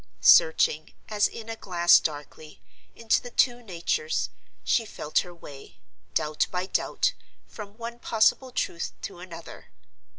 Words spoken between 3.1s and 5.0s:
the two natures, she